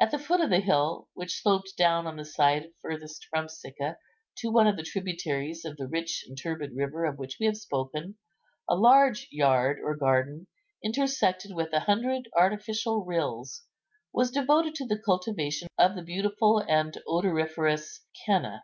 [0.00, 3.98] At the foot of the hill, which sloped down on the side furthest from Sicca
[4.38, 7.58] to one of the tributaries of the rich and turbid river of which we have
[7.58, 8.16] spoken,
[8.66, 10.46] a large yard or garden,
[10.82, 13.64] intersected with a hundred artificial rills,
[14.10, 18.62] was devoted to the cultivation of the beautiful and odoriferous khennah.